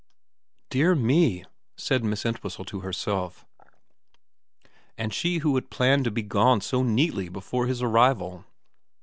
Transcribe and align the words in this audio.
'Dear 0.71 0.95
me,' 0.95 1.45
said 1.77 2.03
Miss 2.03 2.25
Entwhistle 2.25 2.65
to 2.65 2.79
herself, 2.79 3.45
and 4.97 5.13
she 5.13 5.37
who 5.45 5.53
had 5.53 5.69
planned 5.69 6.05
to 6.05 6.09
be 6.11 6.23
gone 6.23 6.59
so 6.61 6.81
neatly 6.81 7.29
before 7.29 7.67
his 7.67 7.83
arrival 7.83 8.43